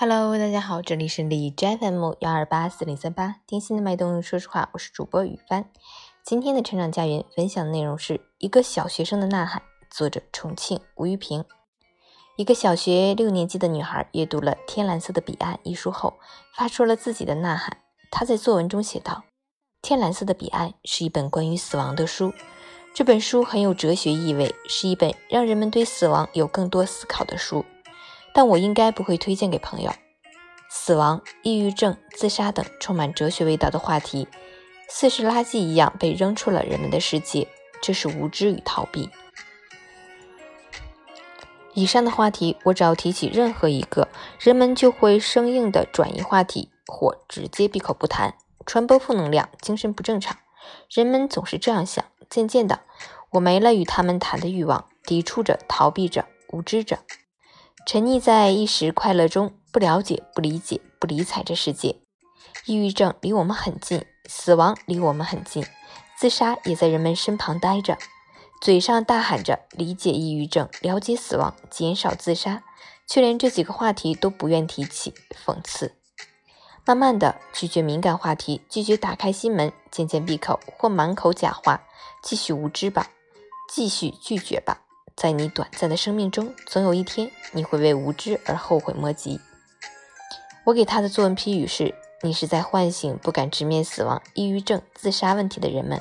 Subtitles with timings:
[0.00, 4.22] Hello，大家好，这里是李 JFM 幺二八四零三八，听心的脉动。
[4.22, 5.68] 说实话，我是主播雨帆。
[6.22, 11.44] 今天的成长家园分享的内容是一个小学生的呐喊，作者重庆吴玉平。
[12.36, 16.20] 一个小学六年级的女孩阅读了《天蓝色的彼岸》一书后，
[16.54, 17.78] 发出了自己的呐喊。
[18.08, 19.24] 她在作文中写道
[19.82, 22.32] ：“天蓝色的彼岸是一本关于死亡的书，
[22.94, 27.64] 这本书很有哲学意味，是一本让人们对死亡有更多思考的书。”
[28.34, 29.92] 但我应该不会推荐给朋友。
[30.70, 34.28] 死亡、抑郁症、自杀等充满哲学味道的话题，
[34.88, 37.48] 似是垃圾一样被扔出了人们的世界，
[37.80, 39.08] 这是无知与逃避。
[41.74, 44.08] 以上的话题，我只要提起任何一个，
[44.40, 48.34] 人们就会生硬的转移话题，或直接闭口不谈，
[48.66, 50.36] 传播负能量，精神不正常。
[50.90, 52.04] 人们总是这样想。
[52.28, 52.80] 渐渐的，
[53.30, 56.98] 我没了与他们谈的欲望，抵触着，逃避着，无知着。
[57.90, 61.96] 沉溺在一时快乐中，不了解、不理解、不理睬这世界。
[62.66, 65.64] 抑郁症离我们很近，死亡离我们很近，
[66.18, 67.96] 自杀也在人们身旁待着。
[68.60, 72.62] 嘴上大喊着理解抑郁症、了解死亡、减少自杀，
[73.06, 75.14] 却连这几个话题都不愿提起，
[75.46, 75.94] 讽刺。
[76.84, 81.80] 慢慢的，拒绝敏感话题，拒绝打开心门，渐渐闭口或满口假话，
[82.22, 83.08] 继续无知吧，
[83.72, 84.82] 继续拒绝吧。
[85.18, 89.40] 在你短暂的生命中，总有一天你会为无知而后悔莫及。
[90.62, 96.00] 我给他的作文批语是：你是在唤醒不敢直面死亡、抑郁症、自杀问题的人们。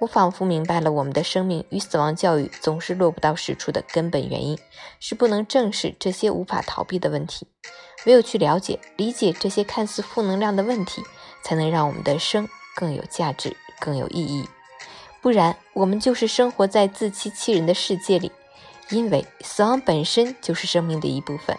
[0.00, 4.58] 我仿佛明白了我们的生命与死亡教育总是落不到实处的根本原因，
[4.98, 7.46] 是不能正视这些无法逃避的问题。
[8.04, 11.02] 唯有去了解、理解这些看似负能量的问题，
[11.44, 14.48] 才能让我们的生更有价值、更有意义。
[15.24, 18.30] 不然，我们就是生活在自欺欺人的世界里。
[18.90, 21.56] 因为死亡本身就是生命的一部分，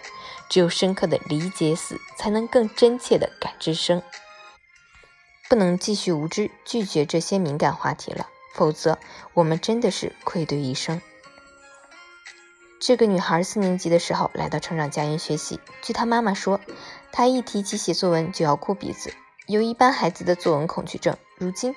[0.48, 4.00] 只有深刻的理解死，才能更真切的感知生。
[5.48, 9.00] 不能继续无知拒绝这些敏感话题了，否则
[9.34, 11.02] 我们真的是愧对一生。
[12.78, 16.60] 这个女孩四年级的时候来到成长家园学习，据她妈妈说，
[17.10, 19.12] 她一提起写作文就要哭鼻子，
[19.46, 21.16] 有一般孩子的作文恐惧症。
[21.38, 21.74] 如今，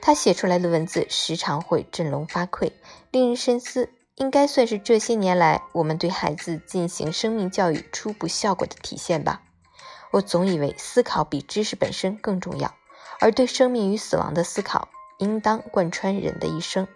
[0.00, 2.72] 他写出来的文字时常会振聋发聩，
[3.10, 3.90] 令人深思。
[4.16, 9.42] 应该算是这些年来我们对孩子进行生命教育初步效果的体现吧。
[10.10, 12.74] 我总以为思考比知识本身更重要，
[13.20, 16.86] 而对生命与死亡的思考应当贯穿人的一生。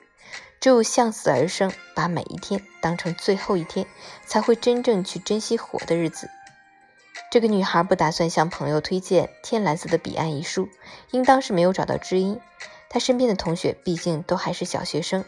[0.61, 3.87] 只有向死而生，把每一天当成最后一天，
[4.27, 6.29] 才会真正去珍惜活的日子。
[7.37, 10.71] 这个女孩不打算向朋友推荐《天蓝色的彼岸》一书，
[11.11, 12.41] 应当是没有找到知音。
[12.89, 15.23] 她身边的同学毕竟都还是小学生。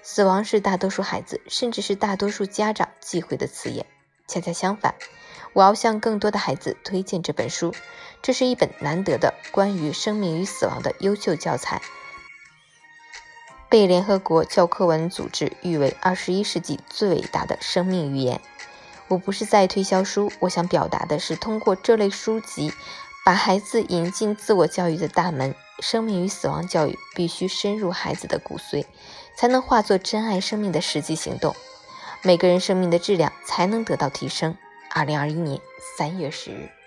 [0.00, 3.86] 死亡是大多数孩子，甚至是大多数家长忌讳的词眼。
[4.28, 4.94] 恰恰相反，
[5.52, 7.74] 我要向更多的孩子推荐这本书。
[8.22, 11.82] 这是一本难得的关于生命与死亡的优秀教材，
[13.68, 18.40] 被联合国教科文组织誉为二十一世纪最伟大的生命语言。
[19.08, 22.72] 我不是在推销书，我想表达的是，通过这类书籍，
[23.24, 25.54] 把孩子引进自我教育的大门。
[25.80, 28.84] 生命与死亡教育必须深入孩子的骨髓，
[29.36, 31.54] 才能化作珍爱生命的实际行动，
[32.22, 34.56] 每个人生命的质量才能得到提升。
[34.90, 35.60] 二零二一年
[35.96, 36.77] 三月十日。